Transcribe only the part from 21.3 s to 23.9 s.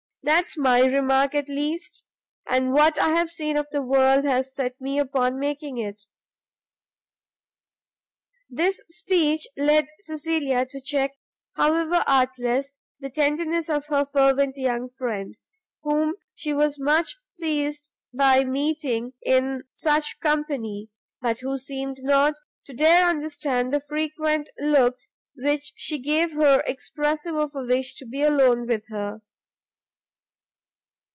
who seemed not to dare understand the